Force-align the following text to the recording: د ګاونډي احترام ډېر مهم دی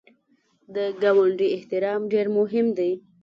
د 0.75 0.77
ګاونډي 1.01 1.47
احترام 1.55 2.01
ډېر 2.13 2.27
مهم 2.37 2.67
دی 2.77 2.91